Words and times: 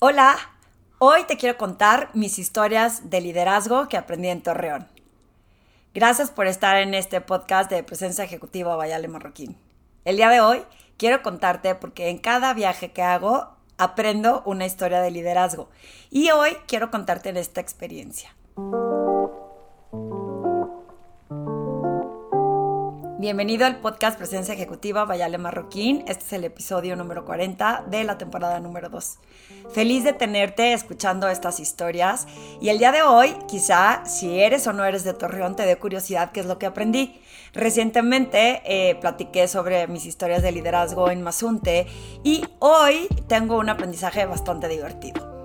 Hola, 0.00 0.36
hoy 0.98 1.24
te 1.24 1.36
quiero 1.36 1.58
contar 1.58 2.10
mis 2.14 2.38
historias 2.38 3.10
de 3.10 3.20
liderazgo 3.20 3.88
que 3.88 3.96
aprendí 3.96 4.28
en 4.28 4.44
Torreón. 4.44 4.86
Gracias 5.92 6.30
por 6.30 6.46
estar 6.46 6.76
en 6.76 6.94
este 6.94 7.20
podcast 7.20 7.68
de 7.68 7.82
Presencia 7.82 8.22
Ejecutiva 8.22 8.76
Vayale 8.76 9.08
Marroquín. 9.08 9.58
El 10.04 10.16
día 10.16 10.30
de 10.30 10.40
hoy 10.40 10.62
quiero 10.98 11.20
contarte 11.24 11.74
porque 11.74 12.10
en 12.10 12.18
cada 12.18 12.54
viaje 12.54 12.92
que 12.92 13.02
hago 13.02 13.56
aprendo 13.76 14.44
una 14.46 14.66
historia 14.66 15.00
de 15.00 15.10
liderazgo 15.10 15.68
y 16.10 16.30
hoy 16.30 16.56
quiero 16.68 16.92
contarte 16.92 17.30
en 17.30 17.36
esta 17.36 17.60
experiencia. 17.60 18.32
Bienvenido 23.20 23.66
al 23.66 23.80
podcast 23.80 24.16
Presencia 24.16 24.54
Ejecutiva 24.54 25.04
Vayale 25.04 25.38
Marroquín. 25.38 26.04
Este 26.06 26.24
es 26.24 26.32
el 26.34 26.44
episodio 26.44 26.94
número 26.94 27.24
40 27.24 27.86
de 27.90 28.04
la 28.04 28.16
temporada 28.16 28.60
número 28.60 28.90
2. 28.90 29.18
Feliz 29.72 30.04
de 30.04 30.12
tenerte 30.12 30.72
escuchando 30.72 31.28
estas 31.28 31.58
historias 31.58 32.28
y 32.60 32.68
el 32.68 32.78
día 32.78 32.92
de 32.92 33.02
hoy, 33.02 33.34
quizá 33.48 34.04
si 34.06 34.38
eres 34.38 34.68
o 34.68 34.72
no 34.72 34.84
eres 34.84 35.02
de 35.02 35.14
Torreón, 35.14 35.56
te 35.56 35.66
dé 35.66 35.74
curiosidad 35.74 36.30
qué 36.30 36.38
es 36.38 36.46
lo 36.46 36.60
que 36.60 36.66
aprendí. 36.66 37.20
Recientemente 37.54 38.62
eh, 38.64 38.94
platiqué 39.00 39.48
sobre 39.48 39.88
mis 39.88 40.06
historias 40.06 40.44
de 40.44 40.52
liderazgo 40.52 41.10
en 41.10 41.20
Mazunte 41.22 41.88
y 42.22 42.44
hoy 42.60 43.08
tengo 43.26 43.58
un 43.58 43.68
aprendizaje 43.68 44.26
bastante 44.26 44.68
divertido. 44.68 45.37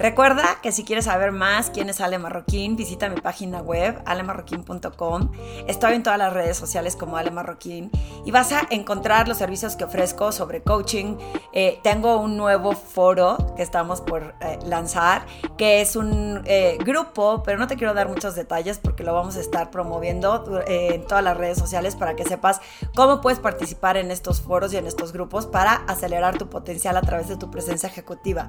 Recuerda 0.00 0.56
que 0.62 0.72
si 0.72 0.82
quieres 0.84 1.04
saber 1.04 1.30
más 1.30 1.68
quién 1.68 1.90
es 1.90 2.00
Ale 2.00 2.18
Marroquín, 2.18 2.74
visita 2.74 3.10
mi 3.10 3.20
página 3.20 3.60
web 3.60 4.00
alemarroquín.com. 4.06 5.30
Estoy 5.68 5.92
en 5.92 6.02
todas 6.02 6.18
las 6.18 6.32
redes 6.32 6.56
sociales 6.56 6.96
como 6.96 7.18
Ale 7.18 7.30
Marroquín 7.30 7.90
y 8.24 8.30
vas 8.30 8.50
a 8.52 8.62
encontrar 8.70 9.28
los 9.28 9.36
servicios 9.36 9.76
que 9.76 9.84
ofrezco 9.84 10.32
sobre 10.32 10.62
coaching. 10.62 11.18
Eh, 11.52 11.80
tengo 11.82 12.16
un 12.16 12.38
nuevo 12.38 12.72
foro 12.72 13.52
que 13.56 13.62
estamos 13.62 14.00
por 14.00 14.34
eh, 14.40 14.58
lanzar, 14.64 15.26
que 15.58 15.82
es 15.82 15.96
un 15.96 16.44
eh, 16.46 16.78
grupo, 16.82 17.42
pero 17.44 17.58
no 17.58 17.66
te 17.66 17.76
quiero 17.76 17.92
dar 17.92 18.08
muchos 18.08 18.34
detalles 18.34 18.78
porque 18.78 19.04
lo 19.04 19.12
vamos 19.12 19.36
a 19.36 19.40
estar 19.40 19.70
promoviendo 19.70 20.62
en 20.66 21.06
todas 21.06 21.22
las 21.22 21.36
redes 21.36 21.58
sociales 21.58 21.94
para 21.94 22.16
que 22.16 22.24
sepas 22.24 22.62
cómo 22.96 23.20
puedes 23.20 23.38
participar 23.38 23.98
en 23.98 24.10
estos 24.10 24.40
foros 24.40 24.72
y 24.72 24.78
en 24.78 24.86
estos 24.86 25.12
grupos 25.12 25.46
para 25.46 25.74
acelerar 25.88 26.38
tu 26.38 26.48
potencial 26.48 26.96
a 26.96 27.02
través 27.02 27.28
de 27.28 27.36
tu 27.36 27.50
presencia 27.50 27.86
ejecutiva. 27.86 28.48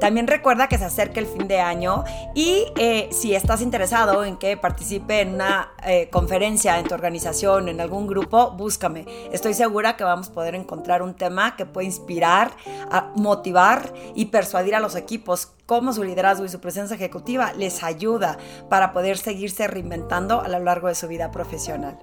También 0.00 0.26
recuerda 0.26 0.68
que 0.68 0.78
se 0.78 0.85
acerca 0.86 1.20
el 1.20 1.26
fin 1.26 1.48
de 1.48 1.60
año 1.60 2.04
y 2.34 2.64
eh, 2.76 3.08
si 3.12 3.34
estás 3.34 3.60
interesado 3.60 4.24
en 4.24 4.36
que 4.36 4.56
participe 4.56 5.20
en 5.20 5.34
una 5.34 5.72
eh, 5.84 6.08
conferencia 6.10 6.78
en 6.78 6.86
tu 6.86 6.94
organización, 6.94 7.68
en 7.68 7.80
algún 7.80 8.06
grupo, 8.06 8.52
búscame. 8.52 9.06
Estoy 9.32 9.54
segura 9.54 9.96
que 9.96 10.04
vamos 10.04 10.28
a 10.28 10.32
poder 10.32 10.54
encontrar 10.54 11.02
un 11.02 11.14
tema 11.14 11.56
que 11.56 11.66
puede 11.66 11.86
inspirar, 11.86 12.52
motivar 13.14 13.92
y 14.14 14.26
persuadir 14.26 14.74
a 14.74 14.80
los 14.80 14.94
equipos 14.96 15.52
cómo 15.66 15.92
su 15.92 16.04
liderazgo 16.04 16.44
y 16.44 16.48
su 16.48 16.60
presencia 16.60 16.94
ejecutiva 16.94 17.52
les 17.52 17.82
ayuda 17.82 18.38
para 18.70 18.92
poder 18.92 19.18
seguirse 19.18 19.66
reinventando 19.66 20.40
a 20.40 20.48
lo 20.48 20.60
largo 20.60 20.88
de 20.88 20.94
su 20.94 21.08
vida 21.08 21.30
profesional. 21.30 21.98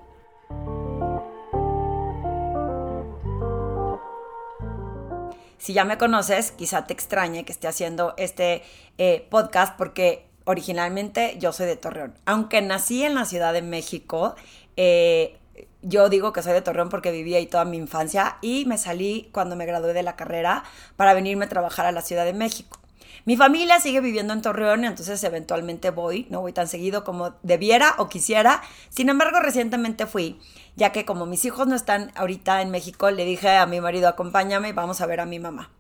Si 5.64 5.72
ya 5.72 5.86
me 5.86 5.98
conoces, 5.98 6.52
quizá 6.52 6.88
te 6.88 6.92
extrañe 6.92 7.46
que 7.46 7.54
esté 7.54 7.70
haciendo 7.70 8.16
este 8.18 8.64
eh, 8.98 9.26
podcast 9.30 9.78
porque 9.78 10.28
originalmente 10.44 11.38
yo 11.40 11.54
soy 11.54 11.68
de 11.68 11.78
Torreón. 11.78 12.20
Aunque 12.26 12.62
nací 12.62 13.06
en 13.06 13.16
la 13.16 13.24
Ciudad 13.24 13.54
de 13.54 13.62
México, 13.62 14.36
eh, 14.76 15.38
yo 15.82 16.10
digo 16.10 16.34
que 16.34 16.44
soy 16.44 16.52
de 16.52 16.62
Torreón 16.62 16.90
porque 16.90 17.14
viví 17.14 17.34
ahí 17.36 17.46
toda 17.46 17.64
mi 17.64 17.78
infancia 17.78 18.40
y 18.42 18.66
me 18.66 18.78
salí 18.78 19.30
cuando 19.32 19.56
me 19.56 19.66
gradué 19.66 19.94
de 19.94 20.04
la 20.04 20.18
carrera 20.18 20.66
para 20.98 21.14
venirme 21.14 21.46
a 21.46 21.48
trabajar 21.48 21.86
a 21.86 21.94
la 21.94 22.02
Ciudad 22.02 22.26
de 22.26 22.34
México. 22.34 22.83
Mi 23.26 23.38
familia 23.38 23.80
sigue 23.80 24.02
viviendo 24.02 24.34
en 24.34 24.42
Torreón, 24.42 24.84
entonces 24.84 25.24
eventualmente 25.24 25.92
voy, 25.92 26.28
no 26.30 26.42
voy 26.42 26.52
tan 26.52 26.68
seguido 26.68 27.06
como 27.06 27.36
debiera 27.42 27.96
o 27.98 28.10
quisiera. 28.10 28.62
Sin 28.90 29.08
embargo, 29.08 29.40
recientemente 29.40 30.06
fui, 30.08 30.42
ya 30.76 30.92
que 30.92 31.06
como 31.06 31.26
mis 31.26 31.46
hijos 31.46 31.66
no 31.66 31.76
están 31.76 32.12
ahorita 32.16 32.62
en 32.62 32.70
México, 32.70 33.10
le 33.12 33.24
dije 33.24 33.56
a 33.56 33.66
mi 33.66 33.80
marido, 33.80 34.10
acompáñame 34.10 34.70
y 34.70 34.74
vamos 34.74 35.00
a 35.00 35.06
ver 35.06 35.22
a 35.22 35.26
mi 35.26 35.40
mamá. 35.40 35.72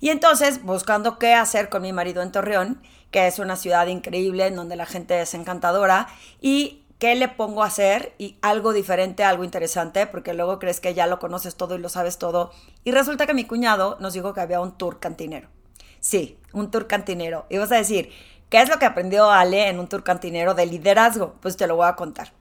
Y 0.00 0.08
entonces, 0.08 0.64
buscando 0.64 1.16
qué 1.16 1.32
hacer 1.34 1.68
con 1.68 1.82
mi 1.82 1.92
marido 1.92 2.22
en 2.22 2.32
Torreón, 2.32 2.82
que 3.12 3.28
es 3.28 3.38
una 3.38 3.54
ciudad 3.54 3.86
increíble 3.86 4.46
en 4.46 4.56
donde 4.56 4.74
la 4.74 4.86
gente 4.86 5.20
es 5.20 5.34
encantadora, 5.34 6.08
y 6.40 6.82
qué 6.98 7.14
le 7.14 7.28
pongo 7.28 7.62
a 7.62 7.66
hacer 7.66 8.14
y 8.18 8.36
algo 8.42 8.72
diferente, 8.72 9.22
algo 9.22 9.44
interesante, 9.44 10.08
porque 10.08 10.34
luego 10.34 10.58
crees 10.58 10.80
que 10.80 10.94
ya 10.94 11.06
lo 11.06 11.20
conoces 11.20 11.54
todo 11.54 11.76
y 11.76 11.78
lo 11.78 11.88
sabes 11.88 12.18
todo. 12.18 12.50
Y 12.82 12.90
resulta 12.90 13.28
que 13.28 13.34
mi 13.34 13.44
cuñado 13.44 13.96
nos 14.00 14.12
dijo 14.12 14.34
que 14.34 14.40
había 14.40 14.60
un 14.60 14.76
tour 14.76 14.98
cantinero. 14.98 15.59
Sí, 16.00 16.38
un 16.52 16.70
tour 16.70 16.86
cantinero. 16.86 17.46
Y 17.48 17.58
vas 17.58 17.72
a 17.72 17.76
decir, 17.76 18.10
¿qué 18.48 18.60
es 18.60 18.68
lo 18.68 18.78
que 18.78 18.86
aprendió 18.86 19.30
Ale 19.30 19.68
en 19.68 19.78
un 19.78 19.88
tour 19.88 20.02
cantinero 20.02 20.54
de 20.54 20.66
liderazgo? 20.66 21.34
Pues 21.40 21.56
te 21.56 21.66
lo 21.66 21.76
voy 21.76 21.86
a 21.86 21.96
contar. 21.96 22.32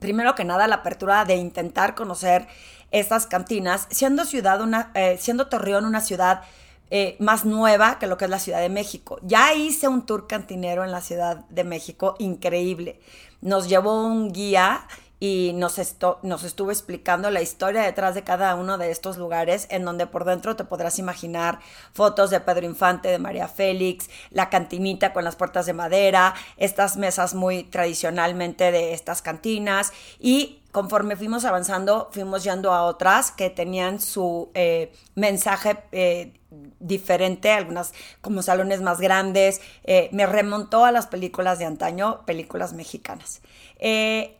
Primero 0.00 0.34
que 0.34 0.44
nada, 0.44 0.66
la 0.66 0.76
apertura 0.76 1.24
de 1.24 1.36
intentar 1.36 1.94
conocer 1.94 2.46
estas 2.90 3.26
cantinas, 3.26 3.86
siendo 3.90 4.24
ciudad 4.24 4.60
una, 4.60 4.90
eh, 4.94 5.16
siendo 5.18 5.48
Torreón 5.48 5.84
una 5.84 6.00
ciudad 6.00 6.42
eh, 6.90 7.16
más 7.18 7.44
nueva 7.44 7.98
que 7.98 8.06
lo 8.06 8.16
que 8.16 8.26
es 8.26 8.30
la 8.30 8.38
Ciudad 8.38 8.60
de 8.60 8.68
México. 8.68 9.18
Ya 9.22 9.52
hice 9.54 9.88
un 9.88 10.06
tour 10.06 10.28
cantinero 10.28 10.84
en 10.84 10.92
la 10.92 11.00
Ciudad 11.00 11.44
de 11.48 11.64
México, 11.64 12.14
increíble. 12.18 13.00
Nos 13.40 13.68
llevó 13.68 14.06
un 14.06 14.32
guía 14.32 14.86
y 15.18 15.52
nos, 15.54 15.80
nos 16.22 16.44
estuvo 16.44 16.70
explicando 16.70 17.30
la 17.30 17.40
historia 17.40 17.82
detrás 17.82 18.14
de 18.14 18.22
cada 18.22 18.54
uno 18.54 18.78
de 18.78 18.90
estos 18.90 19.16
lugares, 19.16 19.66
en 19.70 19.84
donde 19.84 20.06
por 20.06 20.24
dentro 20.24 20.56
te 20.56 20.64
podrás 20.64 20.98
imaginar 20.98 21.60
fotos 21.92 22.30
de 22.30 22.40
Pedro 22.40 22.66
Infante, 22.66 23.08
de 23.08 23.18
María 23.18 23.48
Félix, 23.48 24.10
la 24.30 24.50
cantinita 24.50 25.12
con 25.12 25.24
las 25.24 25.36
puertas 25.36 25.66
de 25.66 25.72
madera, 25.72 26.34
estas 26.56 26.96
mesas 26.96 27.34
muy 27.34 27.64
tradicionalmente 27.64 28.70
de 28.72 28.92
estas 28.92 29.22
cantinas 29.22 29.92
y 30.18 30.60
conforme 30.76 31.16
fuimos 31.16 31.46
avanzando, 31.46 32.10
fuimos 32.12 32.44
yendo 32.44 32.70
a 32.74 32.82
otras 32.82 33.30
que 33.30 33.48
tenían 33.48 33.98
su 33.98 34.50
eh, 34.52 34.92
mensaje 35.14 35.78
eh, 35.92 36.34
diferente, 36.80 37.50
algunas 37.50 37.94
como 38.20 38.42
salones 38.42 38.82
más 38.82 39.00
grandes. 39.00 39.62
Eh, 39.84 40.10
me 40.12 40.26
remontó 40.26 40.84
a 40.84 40.92
las 40.92 41.06
películas 41.06 41.58
de 41.58 41.64
antaño, 41.64 42.26
películas 42.26 42.74
mexicanas. 42.74 43.40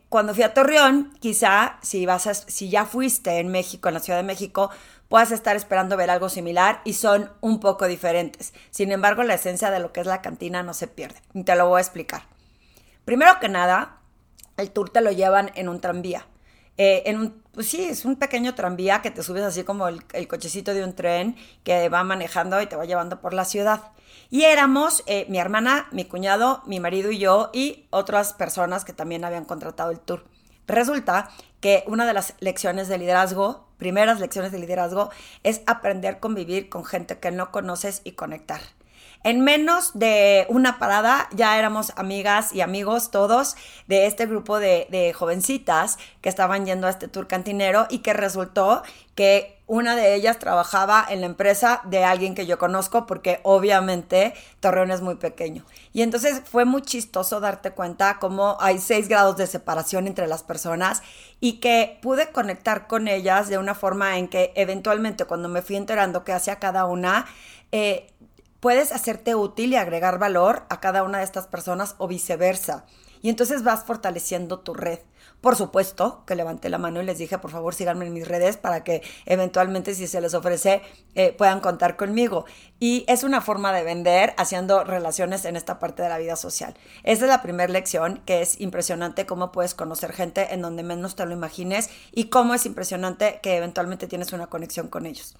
Cuando 0.09 0.35
fui 0.35 0.45
a 0.45 0.55
Torreón, 0.55 1.13
quizá 1.21 1.79
si, 1.83 2.07
vas 2.07 2.27
a, 2.27 2.35
si 2.35 2.71
ya 2.71 2.85
fuiste 2.85 3.39
en 3.39 3.49
México, 3.49 3.89
en 3.89 3.95
la 3.95 4.01
Ciudad 4.01 4.19
de 4.19 4.27
México, 4.27 4.71
puedas 5.09 5.33
estar 5.33 5.57
esperando 5.57 5.97
ver 5.97 6.11
algo 6.11 6.29
similar 6.29 6.81
y 6.85 6.95
son 6.95 7.31
un 7.41 7.61
poco 7.61 7.87
diferentes. 7.87 8.53
Sin 8.71 8.93
embargo, 8.93 9.23
la 9.25 9.35
esencia 9.35 9.71
de 9.71 9.81
lo 9.81 9.93
que 9.93 10.01
es 10.01 10.07
la 10.07 10.23
cantina 10.23 10.63
no 10.63 10.75
se 10.75 10.87
pierde. 10.87 11.21
Y 11.35 11.45
te 11.45 11.57
lo 11.57 11.69
voy 11.69 11.79
a 11.79 11.83
explicar. 11.83 12.23
Primero 13.05 13.39
que 13.41 13.49
nada, 13.49 13.99
el 14.57 14.71
tour 14.71 14.91
te 14.91 15.01
lo 15.01 15.11
llevan 15.11 15.51
en 15.55 15.69
un 15.69 15.81
tranvía. 15.81 16.27
Eh, 16.79 17.05
en 17.07 17.19
un, 17.19 17.43
pues 17.53 17.69
sí, 17.69 17.83
es 17.85 18.05
un 18.05 18.17
pequeño 18.17 18.55
tranvía 18.55 19.01
que 19.01 19.11
te 19.11 19.23
subes 19.23 19.43
así 19.43 19.65
como 19.65 19.89
el, 19.89 20.29
cochecito 20.29 20.75
de 20.75 20.85
un 20.85 20.95
tren 20.95 21.37
que 21.65 21.89
va 21.89 22.05
manejando 22.05 22.61
y 22.61 22.67
te 22.67 22.77
va 22.77 22.85
llevando 22.85 23.21
por 23.21 23.33
la 23.33 23.45
ciudad. 23.45 23.93
Y 24.31 24.43
éramos 24.43 25.03
eh, 25.07 25.27
mi 25.29 25.39
hermana, 25.39 25.89
mi 25.93 26.05
cuñado, 26.05 26.63
mi 26.67 26.81
marido 26.81 27.11
y 27.11 27.19
yo 27.19 27.51
y 27.53 27.87
otras 27.91 28.33
personas 28.33 28.85
que 28.85 28.93
también 28.93 29.25
habían 29.25 29.45
contratado 29.45 29.91
el 29.91 30.01
tour. 30.01 30.25
Resulta 30.67 31.31
que 31.61 31.85
una 31.87 32.07
de 32.07 32.13
las 32.13 32.35
lecciones 32.41 32.89
de 32.89 32.99
liderazgo, 32.99 33.69
primeras 33.79 34.21
lecciones 34.21 34.53
de 34.53 34.59
liderazgo, 34.59 35.11
es 35.45 35.63
aprender 35.67 36.17
a 36.17 36.21
convivir 36.21 36.69
con 36.69 36.85
gente 36.85 37.19
que 37.19 37.31
no 37.31 37.53
conoces 37.53 38.03
y 38.05 38.13
conectar. 38.13 38.61
En 39.27 39.41
menos 39.41 39.91
de 39.99 40.47
una 40.49 40.79
parada 40.79 41.29
ya 41.33 41.59
éramos 41.59 41.93
amigas 41.97 42.53
y 42.53 42.61
amigos 42.61 43.11
todos 43.11 43.57
de 43.89 44.07
este 44.07 44.27
grupo 44.27 44.61
de, 44.61 45.13
jovencitas 45.19 45.99
que 46.21 46.29
estaban 46.29 46.65
yendo 46.65 46.87
a 46.87 46.91
este 46.91 47.09
tour 47.09 47.27
cantinero 47.27 47.89
y 47.91 47.99
que 47.99 48.13
resultó 48.13 48.85
que 49.17 49.61
una 49.67 49.97
de 49.97 50.15
ellas 50.15 50.39
trabajaba 50.39 51.05
en 51.09 51.23
la 51.23 51.27
empresa 51.27 51.81
de 51.87 52.05
alguien 52.05 52.37
que 52.37 52.47
yo 52.47 52.57
conozco 52.57 53.05
porque 53.07 53.41
obviamente 53.43 54.33
Torreón 54.61 54.93
es 54.93 55.01
muy 55.01 55.17
pequeño. 55.17 55.65
Y 55.93 56.03
entonces 56.03 56.43
fue 56.45 56.65
muy 56.65 56.83
chistoso 56.83 57.41
darte 57.41 57.73
cuenta 57.73 58.21
cómo 58.21 58.57
hay 58.61 58.79
seis 58.79 59.09
grados 59.09 59.37
de 59.37 59.49
separación 59.49 60.07
entre 60.07 60.29
las 60.29 60.45
personas 60.45 61.03
y 61.41 61.55
que 61.55 61.99
pude 62.01 62.31
conectar 62.31 62.87
con 62.87 63.09
ellas 63.09 63.49
de 63.49 63.59
una 63.59 63.75
forma 63.75 64.19
en 64.19 64.29
que 64.29 64.53
eventualmente 64.55 65.25
cuando 65.25 65.49
me 65.49 65.63
fui 65.63 65.75
enterando 65.75 66.23
qué 66.23 66.33
hacía 66.33 66.61
cada 66.61 66.85
una, 66.85 67.27
eh, 67.73 68.13
puedes 68.67 68.91
hacerte 68.91 69.37
útil 69.37 69.73
y 69.73 69.77
agregar 69.77 70.19
valor 70.19 70.65
a 70.71 70.81
cada 70.81 71.05
una 71.05 71.19
de 71.19 71.25
estas 71.25 71.47
personas 71.47 71.95
o 71.99 72.09
viceversa. 72.09 72.85
Y 73.23 73.29
entonces 73.29 73.63
vas 73.63 73.85
fortaleciendo 73.85 74.59
tu 74.59 74.75
red. 74.75 74.99
Por 75.41 75.55
supuesto 75.55 76.25
que 76.27 76.35
levanté 76.35 76.69
la 76.69 76.79
mano 76.79 77.01
y 77.01 77.05
les 77.05 77.19
dije, 77.19 77.39
por 77.39 77.53
favor, 77.53 77.77
síganme 77.77 78.07
en 78.07 78.13
mis 78.13 78.27
redes 78.27 78.57
para 78.57 78.83
que 78.83 79.03
eventualmente, 79.25 79.95
si 79.95 80.09
se 80.09 80.21
les 80.21 80.35
ofrece, 80.35 80.83
eh, 81.15 81.33
puedan 81.33 81.61
contar 81.61 81.97
conmigo. 81.97 82.45
Y 82.81 83.05
es 83.07 83.23
una 83.23 83.41
forma 83.41 83.73
de 83.73 83.85
vender 83.85 84.35
haciendo 84.37 84.83
relaciones 84.83 85.45
en 85.45 85.55
esta 85.55 85.79
parte 85.79 86.03
de 86.03 86.09
la 86.09 86.19
vida 86.19 86.35
social. 86.35 86.75
Esa 87.05 87.27
es 87.27 87.31
la 87.31 87.43
primera 87.43 87.73
lección, 87.73 88.21
que 88.27 88.43
es 88.43 88.61
impresionante 88.61 89.27
cómo 89.27 89.53
puedes 89.53 89.75
conocer 89.75 90.13
gente 90.13 90.53
en 90.53 90.61
donde 90.61 90.83
menos 90.83 91.15
te 91.15 91.25
lo 91.25 91.33
imagines 91.33 91.89
y 92.11 92.31
cómo 92.31 92.53
es 92.53 92.67
impresionante 92.67 93.39
que 93.45 93.59
eventualmente 93.59 94.09
tienes 94.09 94.33
una 94.33 94.49
conexión 94.49 94.89
con 94.89 95.07
ellos. 95.07 95.37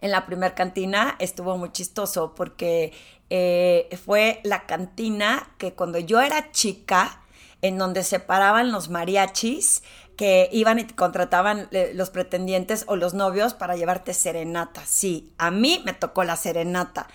En 0.00 0.10
la 0.10 0.26
primer 0.26 0.54
cantina 0.54 1.16
estuvo 1.18 1.56
muy 1.56 1.72
chistoso 1.72 2.34
porque 2.34 2.92
eh, 3.30 3.88
fue 4.04 4.40
la 4.44 4.66
cantina 4.66 5.50
que 5.58 5.74
cuando 5.74 5.98
yo 5.98 6.20
era 6.20 6.50
chica, 6.52 7.22
en 7.60 7.76
donde 7.76 8.04
se 8.04 8.20
paraban 8.20 8.70
los 8.70 8.88
mariachis 8.88 9.82
que 10.16 10.48
iban 10.52 10.78
y 10.78 10.84
contrataban 10.84 11.68
eh, 11.72 11.92
los 11.94 12.10
pretendientes 12.10 12.84
o 12.86 12.96
los 12.96 13.14
novios 13.14 13.54
para 13.54 13.76
llevarte 13.76 14.14
serenata. 14.14 14.82
Sí, 14.86 15.32
a 15.38 15.50
mí 15.50 15.82
me 15.84 15.92
tocó 15.92 16.24
la 16.24 16.36
serenata. 16.36 17.08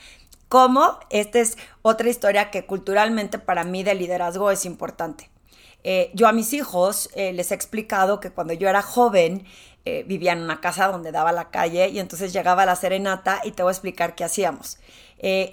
¿Cómo? 0.49 0.99
Esta 1.09 1.39
es 1.39 1.57
otra 1.81 2.09
historia 2.09 2.51
que 2.51 2.65
culturalmente 2.65 3.39
para 3.39 3.63
mí 3.63 3.83
de 3.83 3.95
liderazgo 3.95 4.51
es 4.51 4.65
importante. 4.65 5.29
Eh, 5.85 6.11
yo 6.13 6.27
a 6.27 6.31
mis 6.31 6.53
hijos 6.53 7.09
les 7.15 7.51
he 7.51 7.55
explicado 7.55 8.21
que 8.21 8.31
cuando 8.31 8.53
yo 8.53 8.69
era 8.69 8.81
joven 8.81 9.45
eh, 9.85 10.03
vivía 10.07 10.33
en 10.33 10.41
una 10.41 10.61
casa 10.61 10.87
donde 10.87 11.11
daba 11.11 11.31
la 11.31 11.49
calle 11.49 11.89
y 11.89 11.99
entonces 11.99 12.33
llegaba 12.33 12.65
la 12.65 12.75
serenata 12.75 13.41
y 13.43 13.51
te 13.51 13.63
voy 13.63 13.71
a 13.71 13.73
explicar 13.73 14.15
qué 14.15 14.23
hacíamos. 14.23 14.77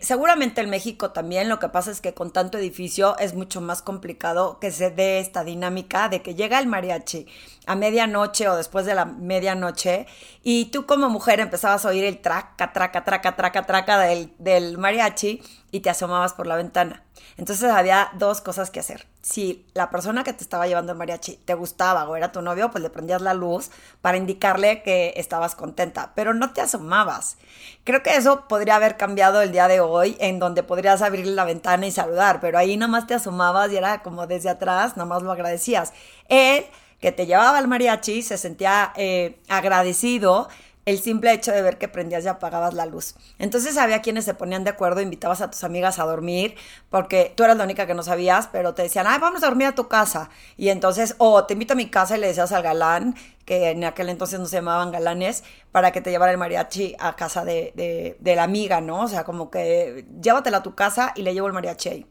seguramente 0.00 0.60
en 0.60 0.70
México 0.70 1.12
también 1.12 1.48
lo 1.48 1.58
que 1.60 1.68
pasa 1.68 1.90
es 1.92 2.00
que 2.00 2.12
con 2.12 2.32
tanto 2.32 2.58
edificio 2.58 3.16
es 3.18 3.34
mucho 3.34 3.60
más 3.60 3.82
complicado 3.82 4.58
que 4.60 4.72
se 4.72 4.90
dé 4.90 5.20
esta 5.20 5.44
dinámica 5.44 6.08
de 6.08 6.22
que 6.22 6.34
llega 6.34 6.58
el 6.58 6.66
mariachi 6.66 7.26
a 7.66 7.76
medianoche 7.76 8.48
o 8.48 8.56
después 8.56 8.84
de 8.86 8.94
la 8.94 9.04
medianoche 9.04 10.06
y 10.42 10.66
tú 10.66 10.86
como 10.86 11.08
mujer 11.08 11.40
empezabas 11.40 11.84
a 11.84 11.88
oír 11.88 12.04
el 12.04 12.18
traca, 12.20 12.72
traca, 12.72 13.04
traca, 13.04 13.36
traca, 13.36 13.66
traca 13.66 13.98
del, 14.00 14.32
del 14.38 14.76
mariachi 14.78 15.42
y 15.70 15.80
te 15.80 15.90
asomabas 15.90 16.34
por 16.34 16.46
la 16.46 16.56
ventana. 16.56 17.04
Entonces 17.36 17.70
había 17.70 18.10
dos 18.14 18.40
cosas 18.40 18.70
que 18.70 18.80
hacer. 18.80 19.09
Si 19.22 19.66
la 19.74 19.90
persona 19.90 20.24
que 20.24 20.32
te 20.32 20.42
estaba 20.42 20.66
llevando 20.66 20.92
el 20.92 20.98
mariachi 20.98 21.36
te 21.36 21.52
gustaba 21.52 22.08
o 22.08 22.16
era 22.16 22.32
tu 22.32 22.40
novio, 22.40 22.70
pues 22.70 22.82
le 22.82 22.88
prendías 22.88 23.20
la 23.20 23.34
luz 23.34 23.70
para 24.00 24.16
indicarle 24.16 24.82
que 24.82 25.12
estabas 25.16 25.54
contenta, 25.54 26.12
pero 26.14 26.32
no 26.32 26.54
te 26.54 26.62
asomabas. 26.62 27.36
Creo 27.84 28.02
que 28.02 28.16
eso 28.16 28.48
podría 28.48 28.76
haber 28.76 28.96
cambiado 28.96 29.42
el 29.42 29.52
día 29.52 29.68
de 29.68 29.80
hoy, 29.80 30.16
en 30.20 30.38
donde 30.38 30.62
podrías 30.62 31.02
abrir 31.02 31.26
la 31.26 31.44
ventana 31.44 31.86
y 31.86 31.90
saludar, 31.90 32.40
pero 32.40 32.56
ahí 32.56 32.78
nomás 32.78 33.06
te 33.06 33.14
asomabas 33.14 33.70
y 33.70 33.76
era 33.76 34.02
como 34.02 34.26
desde 34.26 34.48
atrás, 34.48 34.96
nomás 34.96 35.22
lo 35.22 35.32
agradecías. 35.32 35.92
Él, 36.28 36.64
que 36.98 37.12
te 37.12 37.26
llevaba 37.26 37.58
el 37.58 37.68
mariachi, 37.68 38.22
se 38.22 38.38
sentía 38.38 38.92
eh, 38.96 39.38
agradecido 39.48 40.48
el 40.86 40.98
simple 40.98 41.32
hecho 41.32 41.52
de 41.52 41.62
ver 41.62 41.78
que 41.78 41.88
prendías 41.88 42.24
y 42.24 42.28
apagabas 42.28 42.74
la 42.74 42.86
luz. 42.86 43.14
Entonces 43.38 43.76
había 43.76 44.00
quienes 44.02 44.24
se 44.24 44.34
ponían 44.34 44.64
de 44.64 44.70
acuerdo, 44.70 45.00
invitabas 45.00 45.40
a 45.40 45.50
tus 45.50 45.62
amigas 45.64 45.98
a 45.98 46.04
dormir, 46.04 46.54
porque 46.88 47.32
tú 47.36 47.44
eras 47.44 47.56
la 47.56 47.64
única 47.64 47.86
que 47.86 47.94
no 47.94 48.02
sabías, 48.02 48.48
pero 48.50 48.74
te 48.74 48.82
decían, 48.82 49.06
ay, 49.06 49.18
vamos 49.20 49.42
a 49.42 49.46
dormir 49.46 49.68
a 49.68 49.74
tu 49.74 49.88
casa. 49.88 50.30
Y 50.56 50.70
entonces, 50.70 51.14
o 51.18 51.44
te 51.44 51.52
invito 51.52 51.74
a 51.74 51.76
mi 51.76 51.90
casa 51.90 52.16
y 52.16 52.20
le 52.20 52.28
decías 52.28 52.52
al 52.52 52.62
galán, 52.62 53.14
que 53.44 53.70
en 53.70 53.84
aquel 53.84 54.08
entonces 54.08 54.40
no 54.40 54.46
se 54.46 54.56
llamaban 54.56 54.90
galanes, 54.90 55.44
para 55.72 55.92
que 55.92 56.00
te 56.00 56.10
llevara 56.10 56.32
el 56.32 56.38
mariachi 56.38 56.96
a 56.98 57.14
casa 57.14 57.44
de, 57.44 58.16
de 58.18 58.36
la 58.36 58.44
amiga, 58.44 58.80
¿no? 58.80 59.02
O 59.02 59.08
sea, 59.08 59.24
como 59.24 59.50
que 59.50 60.06
llévatela 60.20 60.58
a 60.58 60.62
tu 60.62 60.74
casa 60.74 61.12
y 61.14 61.22
le 61.22 61.34
llevo 61.34 61.46
el 61.46 61.52
mariachi 61.52 61.88
ahí. 61.88 62.06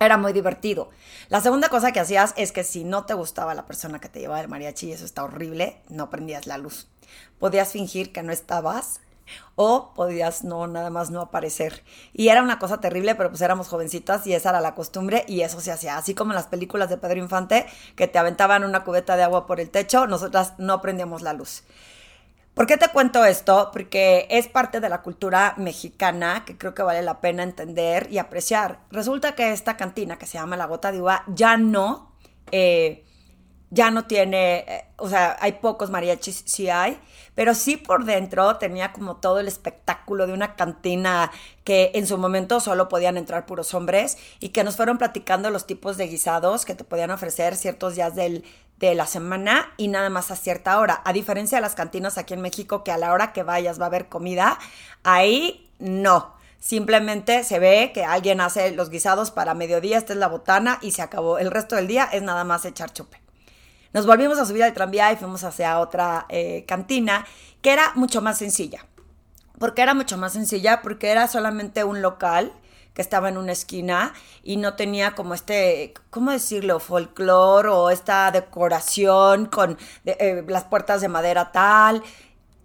Era 0.00 0.16
muy 0.16 0.32
divertido. 0.32 0.90
La 1.28 1.40
segunda 1.40 1.68
cosa 1.68 1.92
que 1.92 2.00
hacías 2.00 2.34
es 2.36 2.50
que 2.50 2.64
si 2.64 2.82
no 2.82 3.06
te 3.06 3.14
gustaba 3.14 3.54
la 3.54 3.64
persona 3.64 4.00
que 4.00 4.08
te 4.08 4.18
llevaba 4.18 4.40
el 4.40 4.48
mariachi, 4.48 4.92
eso 4.92 5.04
está 5.04 5.22
horrible, 5.22 5.80
no 5.88 6.10
prendías 6.10 6.46
la 6.46 6.58
luz 6.58 6.88
podías 7.38 7.72
fingir 7.72 8.12
que 8.12 8.22
no 8.22 8.32
estabas 8.32 9.00
o 9.56 9.92
podías 9.94 10.44
no 10.44 10.66
nada 10.66 10.90
más 10.90 11.10
no 11.10 11.20
aparecer. 11.20 11.82
Y 12.12 12.28
era 12.28 12.42
una 12.42 12.58
cosa 12.58 12.80
terrible, 12.80 13.14
pero 13.14 13.30
pues 13.30 13.40
éramos 13.40 13.68
jovencitas 13.68 14.26
y 14.26 14.34
esa 14.34 14.50
era 14.50 14.60
la 14.60 14.74
costumbre 14.74 15.24
y 15.28 15.42
eso 15.42 15.60
se 15.60 15.72
hacía. 15.72 15.96
Así 15.96 16.14
como 16.14 16.32
en 16.32 16.36
las 16.36 16.46
películas 16.46 16.90
de 16.90 16.98
Pedro 16.98 17.20
Infante 17.20 17.66
que 17.96 18.08
te 18.08 18.18
aventaban 18.18 18.64
una 18.64 18.84
cubeta 18.84 19.16
de 19.16 19.22
agua 19.22 19.46
por 19.46 19.60
el 19.60 19.70
techo, 19.70 20.06
nosotras 20.06 20.54
no 20.58 20.80
prendíamos 20.80 21.22
la 21.22 21.32
luz. 21.32 21.64
¿Por 22.54 22.66
qué 22.66 22.76
te 22.76 22.88
cuento 22.88 23.24
esto? 23.24 23.70
Porque 23.72 24.28
es 24.30 24.46
parte 24.46 24.78
de 24.78 24.88
la 24.88 25.02
cultura 25.02 25.54
mexicana 25.56 26.44
que 26.44 26.56
creo 26.56 26.72
que 26.72 26.84
vale 26.84 27.02
la 27.02 27.20
pena 27.20 27.42
entender 27.42 28.06
y 28.12 28.18
apreciar. 28.18 28.78
Resulta 28.92 29.34
que 29.34 29.50
esta 29.50 29.76
cantina 29.76 30.18
que 30.18 30.26
se 30.26 30.38
llama 30.38 30.56
La 30.56 30.66
Gota 30.66 30.92
de 30.92 31.00
Uva 31.00 31.24
ya 31.26 31.56
no, 31.56 32.12
eh, 32.52 33.04
ya 33.74 33.90
no 33.90 34.04
tiene, 34.04 34.58
eh, 34.68 34.84
o 34.96 35.08
sea, 35.08 35.36
hay 35.40 35.52
pocos 35.52 35.90
mariachis, 35.90 36.44
sí 36.46 36.70
hay, 36.70 36.98
pero 37.34 37.54
sí 37.54 37.76
por 37.76 38.04
dentro 38.04 38.56
tenía 38.56 38.92
como 38.92 39.16
todo 39.16 39.40
el 39.40 39.48
espectáculo 39.48 40.26
de 40.28 40.32
una 40.32 40.54
cantina 40.54 41.32
que 41.64 41.90
en 41.94 42.06
su 42.06 42.16
momento 42.16 42.60
solo 42.60 42.88
podían 42.88 43.16
entrar 43.16 43.46
puros 43.46 43.74
hombres 43.74 44.16
y 44.38 44.50
que 44.50 44.62
nos 44.62 44.76
fueron 44.76 44.96
platicando 44.96 45.50
los 45.50 45.66
tipos 45.66 45.96
de 45.96 46.06
guisados 46.06 46.64
que 46.64 46.76
te 46.76 46.84
podían 46.84 47.10
ofrecer 47.10 47.56
ciertos 47.56 47.96
días 47.96 48.14
de 48.14 48.44
la 48.94 49.06
semana 49.06 49.72
y 49.76 49.88
nada 49.88 50.08
más 50.08 50.30
a 50.30 50.36
cierta 50.36 50.78
hora. 50.78 51.02
A 51.04 51.12
diferencia 51.12 51.58
de 51.58 51.62
las 51.62 51.74
cantinas 51.74 52.16
aquí 52.16 52.34
en 52.34 52.42
México 52.42 52.84
que 52.84 52.92
a 52.92 52.98
la 52.98 53.12
hora 53.12 53.32
que 53.32 53.42
vayas 53.42 53.80
va 53.80 53.84
a 53.84 53.88
haber 53.88 54.08
comida, 54.08 54.58
ahí 55.02 55.68
no. 55.78 56.34
Simplemente 56.60 57.44
se 57.44 57.58
ve 57.58 57.90
que 57.92 58.04
alguien 58.04 58.40
hace 58.40 58.70
los 58.72 58.88
guisados 58.88 59.30
para 59.30 59.54
mediodía, 59.54 59.98
esta 59.98 60.12
es 60.12 60.18
la 60.18 60.28
botana 60.28 60.78
y 60.80 60.92
se 60.92 61.02
acabó. 61.02 61.38
El 61.38 61.50
resto 61.50 61.76
del 61.76 61.88
día 61.88 62.08
es 62.12 62.22
nada 62.22 62.44
más 62.44 62.64
echar 62.64 62.92
chupe. 62.92 63.23
Nos 63.94 64.06
volvimos 64.06 64.40
a 64.40 64.44
subir 64.44 64.64
al 64.64 64.72
tranvía 64.72 65.12
y 65.12 65.16
fuimos 65.16 65.44
hacia 65.44 65.78
otra 65.78 66.26
eh, 66.28 66.64
cantina 66.66 67.24
que 67.62 67.72
era 67.72 67.92
mucho 67.94 68.20
más 68.20 68.38
sencilla. 68.38 68.84
¿Por 69.56 69.72
qué 69.72 69.82
era 69.82 69.94
mucho 69.94 70.18
más 70.18 70.32
sencilla? 70.32 70.82
Porque 70.82 71.12
era 71.12 71.28
solamente 71.28 71.84
un 71.84 72.02
local 72.02 72.52
que 72.92 73.02
estaba 73.02 73.28
en 73.28 73.38
una 73.38 73.52
esquina 73.52 74.12
y 74.42 74.56
no 74.56 74.74
tenía 74.74 75.14
como 75.14 75.32
este, 75.32 75.94
¿cómo 76.10 76.32
decirlo? 76.32 76.80
Folclor 76.80 77.68
o 77.68 77.90
esta 77.90 78.32
decoración 78.32 79.46
con 79.46 79.78
eh, 80.06 80.44
las 80.48 80.64
puertas 80.64 81.00
de 81.00 81.06
madera 81.06 81.52
tal. 81.52 82.02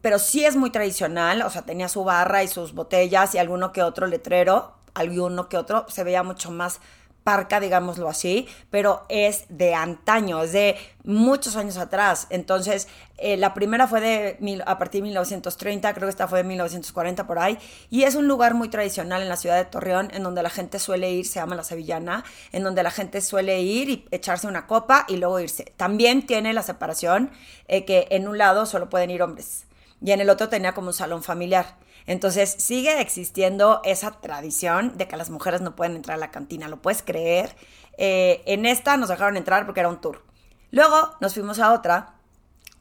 Pero 0.02 0.18
sí 0.18 0.46
es 0.46 0.56
muy 0.56 0.72
tradicional, 0.72 1.44
o 1.44 1.50
sea, 1.52 1.62
tenía 1.62 1.90
su 1.90 2.04
barra 2.04 2.42
y 2.42 2.48
sus 2.48 2.74
botellas 2.74 3.36
y 3.36 3.38
alguno 3.38 3.72
que 3.72 3.84
otro 3.84 4.08
letrero, 4.08 4.74
alguno 4.96 5.48
que 5.48 5.58
otro, 5.58 5.86
se 5.90 6.04
veía 6.04 6.24
mucho 6.24 6.50
más 6.50 6.80
parca, 7.24 7.60
digámoslo 7.60 8.10
así, 8.10 8.48
pero 8.70 9.06
es 9.10 9.46
de 9.50 9.76
antaño, 9.76 10.42
es 10.44 10.52
de 10.52 10.78
muchos 11.04 11.56
años 11.56 11.78
atrás. 11.78 12.28
Entonces, 12.30 12.88
eh, 13.18 13.38
la 13.38 13.54
primera 13.54 13.88
fue 13.88 14.02
de 14.02 14.64
a 14.66 14.78
partir 14.78 15.02
de 15.02 15.04
1930, 15.04 15.94
creo 15.94 16.08
que 16.08 16.12
esta 16.12 16.28
fue 16.28 16.40
de 16.40 16.44
1940 16.46 17.28
por 17.28 17.40
ahí, 17.40 17.58
y 17.90 18.04
es 18.04 18.16
un 18.16 18.28
lugar 18.28 18.54
muy 18.54 18.70
tradicional 18.70 19.22
en 19.22 19.30
la 19.30 19.38
ciudad 19.38 19.58
de 19.58 19.66
Torreón, 19.66 20.10
en 20.14 20.24
donde 20.24 20.44
la 20.44 20.50
gente 20.50 20.80
suele 20.80 21.12
ir, 21.12 21.26
se 21.26 21.40
llama 21.40 21.56
La 21.56 21.64
Sevillana, 21.64 22.24
en 22.52 22.64
donde 22.64 22.84
la 22.84 22.92
gente 22.92 23.22
suele 23.22 23.62
ir 23.62 23.90
y 23.90 24.06
echarse 24.12 24.48
una 24.48 24.68
copa 24.68 25.06
y 25.08 25.18
luego 25.18 25.40
irse. 25.40 25.74
También 25.78 26.26
tiene 26.26 26.54
la 26.54 26.64
separación 26.64 27.32
eh, 27.68 27.86
que 27.86 28.08
en 28.12 28.28
un 28.28 28.38
lado 28.38 28.66
solo 28.66 28.90
pueden 28.90 29.12
ir 29.12 29.22
hombres 29.22 29.66
y 30.02 30.12
en 30.12 30.22
el 30.22 30.30
otro 30.30 30.50
tenía 30.50 30.74
como 30.74 30.88
un 30.88 30.94
salón 30.94 31.24
familiar. 31.24 31.76
Entonces 32.10 32.56
sigue 32.58 33.02
existiendo 33.02 33.82
esa 33.84 34.10
tradición 34.20 34.98
de 34.98 35.08
que 35.08 35.16
las 35.16 35.30
mujeres 35.30 35.62
no 35.62 35.76
pueden 35.76 35.96
entrar 35.96 36.18
a 36.18 36.20
la 36.20 36.32
cantina, 36.32 36.68
¿lo 36.68 36.82
puedes 36.82 37.04
creer? 37.04 37.56
Eh, 38.00 38.42
en 38.48 38.66
esta 38.66 38.98
nos 38.98 39.10
dejaron 39.10 39.38
entrar 39.38 39.68
porque 39.68 39.82
era 39.82 39.90
un 39.90 40.02
tour. 40.02 40.24
Luego 40.72 41.12
nos 41.22 41.36
fuimos 41.36 41.60
a 41.60 41.72
otra 41.72 42.16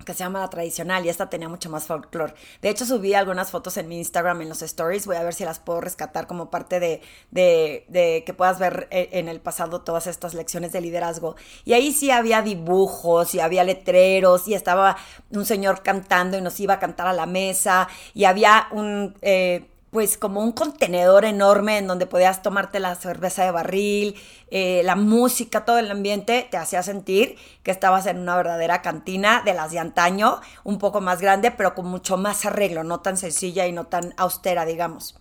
que 0.05 0.15
se 0.15 0.21
llama 0.21 0.41
la 0.41 0.51
tradicional 0.51 1.05
y 1.05 1.09
esta 1.09 1.29
tenía 1.29 1.49
mucho 1.49 1.71
más 1.71 1.87
folclore. 1.87 2.35
De 2.63 2.69
hecho, 2.69 2.87
subí 2.87 3.15
algunas 3.15 3.51
fotos 3.51 3.77
en 3.77 3.89
mi 3.89 3.99
Instagram 3.99 4.43
en 4.43 4.49
los 4.49 4.63
stories. 4.63 5.07
Voy 5.07 5.17
a 5.17 5.23
ver 5.23 5.35
si 5.35 5.45
las 5.45 5.59
puedo 5.59 5.81
rescatar 5.81 6.27
como 6.27 6.51
parte 6.51 6.81
de, 6.81 7.03
de, 7.31 8.23
que 8.25 8.35
puedas 8.35 8.59
ver 8.59 8.89
eh, 8.91 9.11
en 9.13 9.29
el 9.29 9.41
pasado 9.41 9.83
todas 9.83 10.07
estas 10.07 10.35
lecciones 10.35 10.73
de 10.73 10.81
liderazgo. 10.81 11.37
Y 11.65 11.73
ahí 11.73 11.93
sí 11.93 12.11
había 12.11 12.43
dibujos 12.43 13.35
y 13.35 13.41
había 13.41 13.65
letreros 13.65 14.49
y 14.49 14.55
estaba 14.55 14.97
un 15.31 15.45
señor 15.45 15.83
cantando 15.83 16.39
y 16.39 16.41
nos 16.41 16.59
iba 16.61 16.75
a 16.75 16.79
cantar 16.79 17.07
a 17.07 17.13
la 17.13 17.27
mesa 17.27 17.89
y 18.15 18.25
había 18.25 18.69
un... 18.73 19.17
Eh, 19.23 19.67
pues 19.91 20.19
como 20.19 20.43
un 20.43 20.53
contenedor 20.53 21.25
enorme 21.25 21.79
en 21.79 21.87
donde 21.87 22.07
podías 22.07 22.43
tomarte 22.43 22.81
la 22.81 22.95
cerveza 22.95 23.45
de 23.45 23.51
barril, 23.51 24.15
eh, 24.51 24.83
la 24.85 24.97
música, 24.97 25.65
todo 25.65 25.79
el 25.79 25.91
ambiente 25.91 26.47
te 26.51 26.57
hacía 26.57 26.83
sentir 26.83 27.37
que 27.63 27.71
estabas 27.71 28.07
en 28.07 28.19
una 28.19 28.37
verdadera 28.37 28.83
cantina 28.83 29.43
de 29.45 29.55
las 29.55 29.73
de 29.73 29.79
antaño, 29.79 30.41
un 30.65 30.79
poco 30.79 31.01
más 31.01 31.21
grande, 31.21 31.51
pero 31.51 31.75
con 31.75 31.87
mucho 31.87 32.17
más 32.17 32.45
arreglo, 32.45 32.85
no 32.85 33.01
tan 33.01 33.17
sencilla 33.17 33.67
y 33.67 33.73
no 33.73 33.87
tan 33.87 34.15
austera, 34.17 34.65
digamos. 34.65 35.15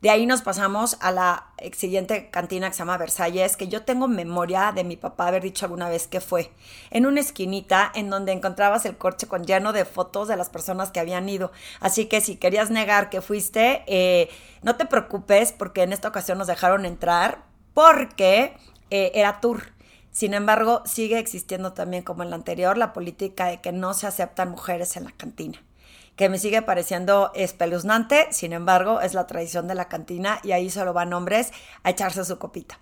De 0.00 0.08
ahí 0.08 0.24
nos 0.24 0.40
pasamos 0.40 0.96
a 1.00 1.12
la 1.12 1.52
siguiente 1.74 2.30
cantina 2.30 2.68
que 2.68 2.72
se 2.72 2.78
llama 2.78 2.96
Versalles, 2.96 3.58
que 3.58 3.68
yo 3.68 3.82
tengo 3.82 4.08
memoria 4.08 4.72
de 4.74 4.82
mi 4.82 4.96
papá 4.96 5.28
haber 5.28 5.42
dicho 5.42 5.66
alguna 5.66 5.90
vez 5.90 6.06
que 6.06 6.22
fue 6.22 6.50
en 6.90 7.04
una 7.04 7.20
esquinita 7.20 7.92
en 7.94 8.08
donde 8.08 8.32
encontrabas 8.32 8.86
el 8.86 8.96
coche 8.96 9.26
con 9.26 9.44
lleno 9.44 9.74
de 9.74 9.84
fotos 9.84 10.26
de 10.26 10.38
las 10.38 10.48
personas 10.48 10.90
que 10.90 11.00
habían 11.00 11.28
ido. 11.28 11.52
Así 11.80 12.06
que 12.06 12.22
si 12.22 12.36
querías 12.36 12.70
negar 12.70 13.10
que 13.10 13.20
fuiste, 13.20 13.84
eh, 13.86 14.30
no 14.62 14.76
te 14.76 14.86
preocupes 14.86 15.52
porque 15.52 15.82
en 15.82 15.92
esta 15.92 16.08
ocasión 16.08 16.38
nos 16.38 16.46
dejaron 16.46 16.86
entrar 16.86 17.44
porque 17.74 18.56
eh, 18.88 19.12
era 19.14 19.40
tour. 19.40 19.64
Sin 20.12 20.32
embargo, 20.32 20.82
sigue 20.86 21.18
existiendo 21.18 21.74
también 21.74 22.04
como 22.04 22.22
en 22.22 22.30
la 22.30 22.36
anterior 22.36 22.78
la 22.78 22.94
política 22.94 23.46
de 23.46 23.60
que 23.60 23.72
no 23.72 23.92
se 23.92 24.06
aceptan 24.06 24.50
mujeres 24.50 24.96
en 24.96 25.04
la 25.04 25.12
cantina 25.12 25.62
que 26.20 26.28
me 26.28 26.38
sigue 26.38 26.60
pareciendo 26.60 27.30
espeluznante, 27.34 28.28
sin 28.30 28.52
embargo, 28.52 29.00
es 29.00 29.14
la 29.14 29.26
tradición 29.26 29.66
de 29.68 29.74
la 29.74 29.88
cantina 29.88 30.38
y 30.42 30.52
ahí 30.52 30.68
solo 30.68 30.92
van 30.92 31.14
hombres 31.14 31.50
a 31.82 31.88
echarse 31.88 32.26
su 32.26 32.38
copita. 32.38 32.78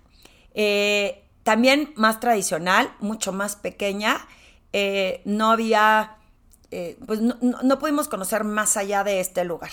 Eh, 0.53 1.23
también 1.43 1.93
más 1.95 2.19
tradicional, 2.19 2.93
mucho 2.99 3.31
más 3.31 3.55
pequeña, 3.55 4.27
eh, 4.73 5.21
no 5.23 5.51
había, 5.51 6.17
eh, 6.71 6.99
pues 7.07 7.21
no, 7.21 7.79
pudimos 7.79 8.09
conocer 8.09 8.43
más 8.43 8.75
allá 8.75 9.05
de 9.05 9.21
este 9.21 9.45
lugar. 9.45 9.71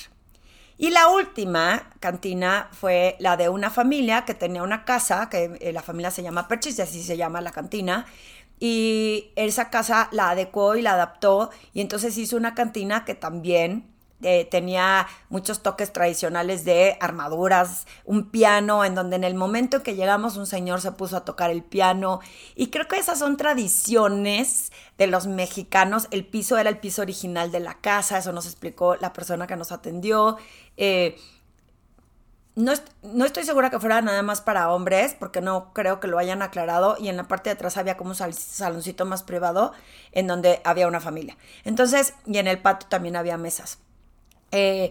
Y 0.78 0.90
la 0.90 1.08
última 1.08 1.90
cantina 1.98 2.68
fue 2.70 3.16
la 3.18 3.36
de 3.36 3.48
una 3.48 3.70
familia 3.70 4.24
que 4.24 4.34
tenía 4.34 4.62
una 4.62 4.84
casa, 4.84 5.28
que 5.28 5.72
la 5.72 5.82
familia 5.82 6.12
se 6.12 6.22
llama 6.22 6.46
Perchis 6.46 6.78
y 6.78 6.82
así 6.82 7.02
se 7.02 7.16
llama 7.16 7.40
la 7.40 7.50
cantina. 7.50 8.06
Y 8.58 9.32
esa 9.36 9.70
casa 9.70 10.08
la 10.12 10.30
adecuó 10.30 10.76
y 10.76 10.82
la 10.82 10.94
adaptó 10.94 11.50
y 11.74 11.80
entonces 11.80 12.16
hizo 12.16 12.36
una 12.36 12.54
cantina 12.54 13.04
que 13.04 13.14
también 13.14 13.96
eh, 14.22 14.46
tenía 14.50 15.06
muchos 15.28 15.62
toques 15.62 15.92
tradicionales 15.92 16.64
de 16.64 16.96
armaduras, 17.00 17.86
un 18.06 18.30
piano, 18.30 18.82
en 18.82 18.94
donde 18.94 19.16
en 19.16 19.24
el 19.24 19.34
momento 19.34 19.76
en 19.76 19.82
que 19.82 19.94
llegamos 19.94 20.38
un 20.38 20.46
señor 20.46 20.80
se 20.80 20.92
puso 20.92 21.18
a 21.18 21.24
tocar 21.24 21.50
el 21.50 21.62
piano. 21.62 22.20
Y 22.54 22.68
creo 22.68 22.88
que 22.88 22.96
esas 22.96 23.18
son 23.18 23.36
tradiciones 23.36 24.72
de 24.96 25.06
los 25.06 25.26
mexicanos. 25.26 26.08
El 26.10 26.24
piso 26.26 26.56
era 26.56 26.70
el 26.70 26.78
piso 26.78 27.02
original 27.02 27.52
de 27.52 27.60
la 27.60 27.74
casa, 27.74 28.16
eso 28.16 28.32
nos 28.32 28.46
explicó 28.46 28.96
la 28.96 29.12
persona 29.12 29.46
que 29.46 29.56
nos 29.56 29.70
atendió. 29.70 30.38
Eh, 30.78 31.18
no, 32.56 32.72
no, 33.02 33.26
estoy 33.26 33.44
segura 33.44 33.68
que 33.68 33.78
fuera 33.78 34.00
nada 34.00 34.22
más 34.22 34.40
para 34.40 34.72
hombres, 34.72 35.14
porque 35.18 35.42
no 35.42 35.74
creo 35.74 36.00
que 36.00 36.08
lo 36.08 36.18
hayan 36.18 36.40
aclarado. 36.40 36.96
Y 36.98 37.08
en 37.08 37.18
la 37.18 37.28
parte 37.28 37.50
de 37.50 37.54
atrás 37.54 37.76
había 37.76 37.98
como 37.98 38.10
un 38.10 38.16
saloncito 38.16 39.04
más 39.04 39.22
privado 39.22 39.72
en 40.12 40.26
donde 40.26 40.62
había 40.64 40.88
una 40.88 41.00
familia. 41.00 41.36
Entonces, 41.64 42.14
y 42.26 42.38
en 42.38 42.48
el 42.48 42.58
patio 42.58 42.88
también 42.88 43.14
había 43.14 43.36
mesas. 43.36 43.78
Eh, 44.52 44.90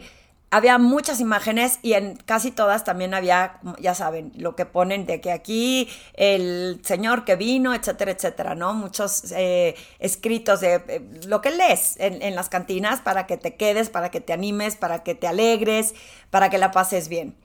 había 0.51 0.77
muchas 0.77 1.19
imágenes 1.19 1.79
y 1.81 1.93
en 1.93 2.15
casi 2.17 2.51
todas 2.51 2.83
también 2.83 3.15
había, 3.15 3.59
ya 3.79 3.95
saben, 3.95 4.31
lo 4.37 4.55
que 4.55 4.65
ponen 4.65 5.07
de 5.07 5.19
que 5.19 5.31
aquí 5.31 5.89
el 6.13 6.79
señor 6.83 7.25
que 7.25 7.35
vino, 7.35 7.73
etcétera, 7.73 8.11
etcétera, 8.11 8.53
¿no? 8.53 8.75
Muchos 8.75 9.31
eh, 9.31 9.75
escritos 9.99 10.61
de 10.61 10.75
eh, 10.87 11.01
lo 11.25 11.41
que 11.41 11.49
lees 11.49 11.95
en, 11.99 12.21
en 12.21 12.35
las 12.35 12.47
cantinas 12.49 13.01
para 13.01 13.25
que 13.25 13.37
te 13.37 13.55
quedes, 13.55 13.89
para 13.89 14.11
que 14.11 14.21
te 14.21 14.33
animes, 14.33 14.75
para 14.75 15.03
que 15.03 15.15
te 15.15 15.27
alegres, 15.27 15.95
para 16.29 16.49
que 16.51 16.59
la 16.59 16.71
pases 16.71 17.09
bien. 17.09 17.35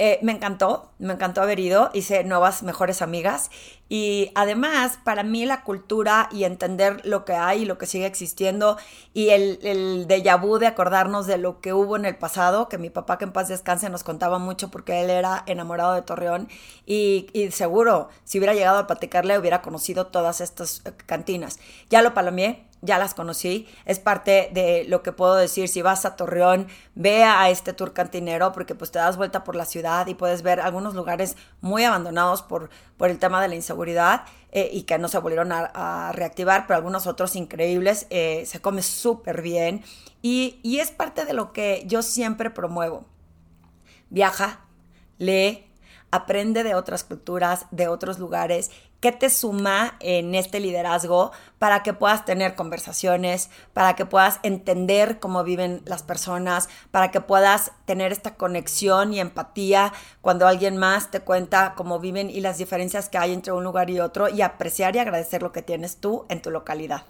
Eh, 0.00 0.20
me 0.22 0.30
encantó, 0.30 0.92
me 1.00 1.12
encantó 1.14 1.42
haber 1.42 1.58
ido, 1.58 1.90
hice 1.92 2.22
nuevas, 2.22 2.62
mejores 2.62 3.02
amigas 3.02 3.50
y 3.88 4.30
además 4.36 5.00
para 5.02 5.24
mí 5.24 5.44
la 5.44 5.64
cultura 5.64 6.28
y 6.30 6.44
entender 6.44 7.04
lo 7.04 7.24
que 7.24 7.32
hay 7.32 7.62
y 7.62 7.64
lo 7.64 7.78
que 7.78 7.86
sigue 7.86 8.06
existiendo 8.06 8.76
y 9.12 9.30
el, 9.30 9.58
el 9.62 10.06
déjà 10.06 10.40
vu 10.40 10.58
de 10.58 10.68
acordarnos 10.68 11.26
de 11.26 11.38
lo 11.38 11.60
que 11.60 11.72
hubo 11.72 11.96
en 11.96 12.04
el 12.04 12.16
pasado, 12.16 12.68
que 12.68 12.78
mi 12.78 12.90
papá 12.90 13.18
que 13.18 13.24
en 13.24 13.32
paz 13.32 13.48
descanse 13.48 13.90
nos 13.90 14.04
contaba 14.04 14.38
mucho 14.38 14.70
porque 14.70 15.00
él 15.02 15.10
era 15.10 15.42
enamorado 15.46 15.94
de 15.94 16.02
Torreón 16.02 16.48
y, 16.86 17.26
y 17.32 17.50
seguro 17.50 18.08
si 18.22 18.38
hubiera 18.38 18.54
llegado 18.54 18.78
a 18.78 18.86
platicarle 18.86 19.36
hubiera 19.36 19.62
conocido 19.62 20.06
todas 20.06 20.40
estas 20.40 20.80
eh, 20.84 20.92
cantinas. 21.06 21.58
Ya 21.90 22.02
lo 22.02 22.14
palomeé, 22.14 22.67
ya 22.80 22.98
las 22.98 23.14
conocí, 23.14 23.66
es 23.84 23.98
parte 23.98 24.50
de 24.52 24.84
lo 24.88 25.02
que 25.02 25.12
puedo 25.12 25.34
decir, 25.34 25.68
si 25.68 25.82
vas 25.82 26.04
a 26.04 26.16
Torreón, 26.16 26.68
ve 26.94 27.24
a 27.24 27.50
este 27.50 27.72
tour 27.72 27.92
cantinero 27.92 28.52
porque 28.52 28.74
pues 28.74 28.90
te 28.90 28.98
das 28.98 29.16
vuelta 29.16 29.44
por 29.44 29.56
la 29.56 29.64
ciudad 29.64 30.06
y 30.06 30.14
puedes 30.14 30.42
ver 30.42 30.60
algunos 30.60 30.94
lugares 30.94 31.36
muy 31.60 31.84
abandonados 31.84 32.42
por, 32.42 32.70
por 32.96 33.10
el 33.10 33.18
tema 33.18 33.42
de 33.42 33.48
la 33.48 33.54
inseguridad 33.56 34.22
eh, 34.52 34.70
y 34.72 34.82
que 34.82 34.98
no 34.98 35.08
se 35.08 35.18
volvieron 35.18 35.52
a, 35.52 36.12
reactivar, 36.12 36.66
pero 36.66 36.76
algunos 36.76 37.06
otros 37.06 37.36
increíbles, 37.36 38.06
eh, 38.10 38.44
se 38.46 38.60
come 38.60 38.82
súper 38.82 39.42
bien 39.42 39.82
y, 40.22 40.60
y 40.62 40.78
es 40.78 40.90
parte 40.90 41.24
de 41.24 41.32
lo 41.32 41.52
que 41.52 41.82
yo 41.86 42.02
siempre 42.02 42.50
promuevo. 42.50 43.04
Viaja, 44.10 44.60
lee, 45.18 45.68
aprende 46.10 46.64
de 46.64 46.74
otras 46.74 47.04
culturas, 47.04 47.66
de 47.70 47.88
otros 47.88 48.18
lugares 48.18 48.70
¿Qué 49.00 49.12
te 49.12 49.30
suma 49.30 49.94
en 50.00 50.34
este 50.34 50.58
liderazgo 50.58 51.30
para 51.60 51.84
que 51.84 51.92
puedas 51.92 52.24
tener 52.24 52.56
conversaciones, 52.56 53.48
para 53.72 53.94
que 53.94 54.06
puedas 54.06 54.40
entender 54.42 55.20
cómo 55.20 55.44
viven 55.44 55.82
las 55.84 56.02
personas, 56.02 56.68
para 56.90 57.12
que 57.12 57.20
puedas 57.20 57.70
tener 57.84 58.10
esta 58.10 58.34
conexión 58.34 59.14
y 59.14 59.20
empatía 59.20 59.92
cuando 60.20 60.48
alguien 60.48 60.76
más 60.76 61.12
te 61.12 61.20
cuenta 61.20 61.74
cómo 61.76 62.00
viven 62.00 62.28
y 62.28 62.40
las 62.40 62.58
diferencias 62.58 63.08
que 63.08 63.18
hay 63.18 63.32
entre 63.32 63.52
un 63.52 63.62
lugar 63.62 63.88
y 63.88 64.00
otro 64.00 64.28
y 64.28 64.42
apreciar 64.42 64.96
y 64.96 64.98
agradecer 64.98 65.42
lo 65.42 65.52
que 65.52 65.62
tienes 65.62 65.98
tú 65.98 66.26
en 66.28 66.42
tu 66.42 66.50
localidad? 66.50 67.04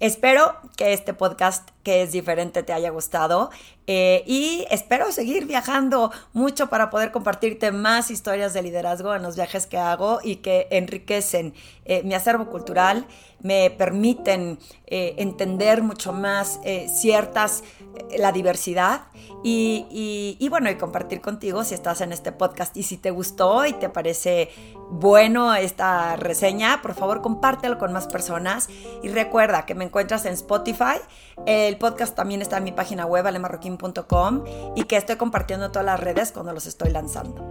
Espero 0.00 0.54
que 0.76 0.92
este 0.92 1.12
podcast 1.12 1.70
que 1.82 2.02
es 2.02 2.12
diferente 2.12 2.62
te 2.62 2.72
haya 2.72 2.90
gustado 2.90 3.50
eh, 3.88 4.22
y 4.26 4.64
espero 4.70 5.10
seguir 5.10 5.46
viajando 5.46 6.12
mucho 6.32 6.68
para 6.68 6.88
poder 6.88 7.10
compartirte 7.10 7.72
más 7.72 8.12
historias 8.12 8.54
de 8.54 8.62
liderazgo 8.62 9.12
en 9.16 9.24
los 9.24 9.34
viajes 9.34 9.66
que 9.66 9.76
hago 9.76 10.20
y 10.22 10.36
que 10.36 10.68
enriquecen 10.70 11.52
eh, 11.84 12.04
mi 12.04 12.14
acervo 12.14 12.46
cultural, 12.46 13.08
me 13.40 13.70
permiten 13.70 14.58
eh, 14.86 15.14
entender 15.18 15.82
mucho 15.82 16.12
más 16.12 16.60
ciertas, 16.88 17.62
la 18.16 18.32
diversidad. 18.32 19.02
Y, 19.44 20.36
y, 20.40 20.48
bueno, 20.48 20.68
y 20.70 20.76
compartir 20.76 21.20
contigo 21.20 21.62
si 21.62 21.74
estás 21.74 22.00
en 22.00 22.12
este 22.12 22.32
podcast. 22.32 22.76
Y 22.76 22.82
si 22.82 22.96
te 22.96 23.10
gustó 23.10 23.64
y 23.66 23.72
te 23.72 23.88
parece 23.88 24.50
bueno 24.90 25.54
esta 25.54 26.16
reseña, 26.16 26.82
por 26.82 26.94
favor 26.94 27.22
compártelo 27.22 27.78
con 27.78 27.92
más 27.92 28.06
personas. 28.08 28.68
Y 29.02 29.08
recuerda 29.08 29.64
que 29.66 29.74
me 29.74 29.84
encuentras 29.84 30.24
en 30.24 30.32
Spotify, 30.32 30.98
el 31.46 31.78
podcast 31.78 32.14
también 32.14 32.42
está 32.42 32.58
en 32.58 32.64
mi 32.64 32.72
página 32.72 33.06
web 33.06 33.26
alemarroquín.com 33.26 34.44
y 34.74 34.84
que 34.84 34.96
estoy 34.96 35.16
compartiendo 35.16 35.70
todas 35.70 35.86
las 35.86 36.00
redes 36.00 36.32
cuando 36.32 36.52
los 36.52 36.66
estoy 36.66 36.90
lanzando. 36.90 37.48